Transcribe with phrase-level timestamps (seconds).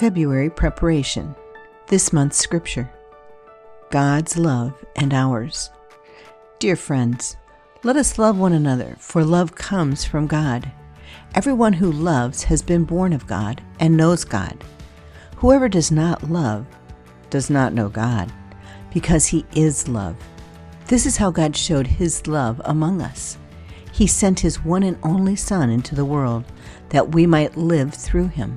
[0.00, 1.36] February preparation.
[1.88, 2.90] This month's scripture
[3.90, 5.68] God's love and ours.
[6.58, 7.36] Dear friends,
[7.82, 10.72] let us love one another, for love comes from God.
[11.34, 14.64] Everyone who loves has been born of God and knows God.
[15.36, 16.64] Whoever does not love
[17.28, 18.32] does not know God,
[18.94, 20.16] because he is love.
[20.86, 23.36] This is how God showed his love among us.
[23.92, 26.46] He sent his one and only Son into the world
[26.88, 28.56] that we might live through him.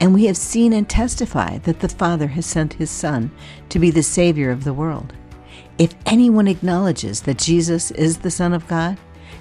[0.00, 3.30] and we have seen and testify that the Father has sent his Son
[3.68, 5.12] to be the Savior of the world.
[5.78, 8.98] If anyone acknowledges that Jesus is the Son of God,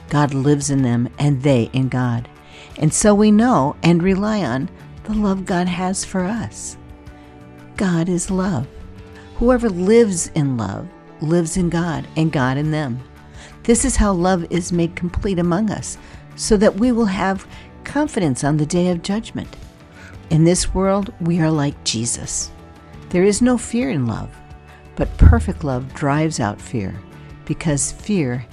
[0.10, 2.30] God lives in them and they in God.
[2.78, 4.70] And so we know and rely on
[5.04, 6.78] the love God has for us.
[7.76, 8.68] God is love.
[9.36, 10.88] Whoever lives in love
[11.22, 13.00] lives in God and God in them.
[13.64, 15.98] This is how love is made complete among us,
[16.36, 17.48] so that we will have
[17.84, 19.56] confidence on the day of judgment.
[20.30, 22.52] In this world, we are like Jesus.
[23.10, 24.30] There is no fear in love,
[24.98, 27.00] but perfect love drives out fear,
[27.46, 28.46] because fear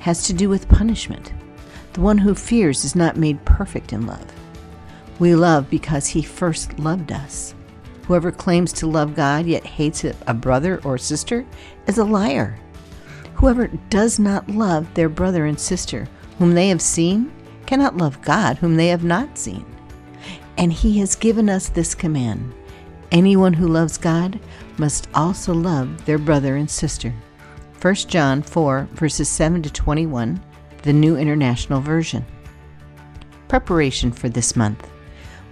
[0.00, 1.32] has to do with punishment.
[1.94, 4.26] The one who fears is not made perfect in love.
[5.18, 7.54] We love because he first loved us.
[8.06, 11.46] Whoever claims to love God yet hates a brother or sister
[11.86, 12.58] is a liar.
[13.36, 16.06] Whoever does not love their brother and sister
[16.38, 17.32] whom they have seen
[17.64, 19.64] cannot love God whom they have not seen.
[20.58, 22.52] And He has given us this command
[23.10, 24.40] anyone who loves God
[24.76, 27.14] must also love their brother and sister.
[27.80, 30.42] 1 John 4, verses 7 to 21,
[30.82, 32.24] the New International Version.
[33.46, 34.90] Preparation for this month.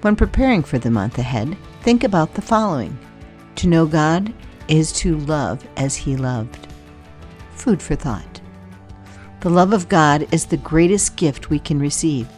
[0.01, 2.99] When preparing for the month ahead, think about the following
[3.57, 4.33] To know God
[4.67, 6.67] is to love as He loved.
[7.55, 8.41] Food for thought.
[9.41, 12.29] The love of God is the greatest gift we can receive.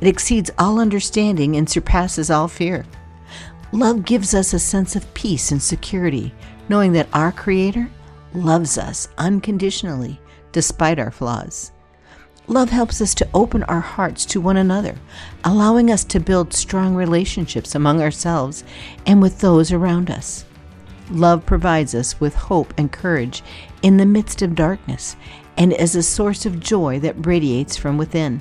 [0.00, 2.84] It exceeds all understanding and surpasses all fear.
[3.72, 6.32] Love gives us a sense of peace and security,
[6.68, 7.90] knowing that our Creator
[8.34, 10.20] loves us unconditionally
[10.52, 11.72] despite our flaws.
[12.46, 14.96] Love helps us to open our hearts to one another,
[15.44, 18.64] allowing us to build strong relationships among ourselves
[19.04, 20.46] and with those around us.
[21.10, 23.42] Love provides us with hope and courage
[23.82, 25.16] in the midst of darkness
[25.58, 28.40] and as a source of joy that radiates from within.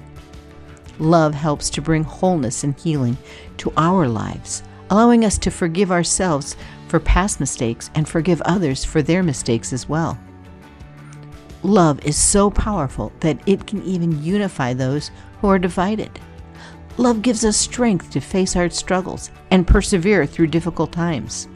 [0.99, 3.17] Love helps to bring wholeness and healing
[3.57, 6.55] to our lives, allowing us to forgive ourselves
[6.87, 10.17] for past mistakes and forgive others for their mistakes as well.
[11.63, 16.19] Love is so powerful that it can even unify those who are divided.
[16.97, 21.47] Love gives us strength to face our struggles and persevere through difficult times.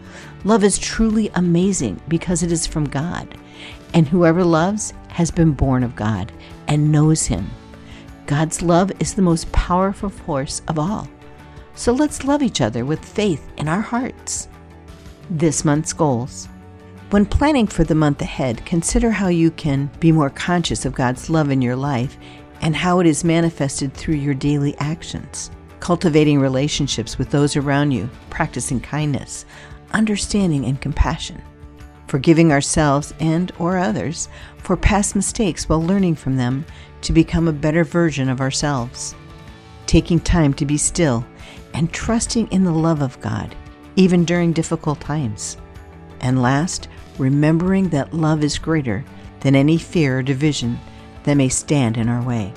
[0.44, 3.38] Love is truly amazing because it is from God,
[3.94, 6.31] and whoever loves has been born of God
[6.68, 7.50] and knows Him.
[8.31, 11.09] God's love is the most powerful force of all.
[11.75, 14.47] So let's love each other with faith in our hearts.
[15.30, 16.47] This month's goals.
[17.09, 21.30] When planning for the month ahead, consider how you can be more conscious of God's
[21.30, 22.18] love in your life
[22.62, 25.52] and how it is manifested through your daily actions.
[25.81, 29.44] Cultivating relationships with those around you, practicing kindness,
[29.91, 31.41] understanding, and compassion.
[32.11, 34.27] Forgiving ourselves and or others
[34.57, 36.66] for past mistakes while learning from them
[37.03, 39.16] to become a better version of ourselves.
[39.85, 41.25] Taking time to be still
[41.73, 43.55] and trusting in the love of God,
[43.95, 45.55] even during difficult times.
[46.19, 49.05] And last, remembering that love is greater
[49.39, 50.81] than any fear or division
[51.23, 52.51] that may stand in our way.